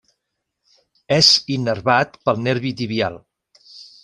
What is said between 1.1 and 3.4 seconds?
És innervat pel nervi tibial.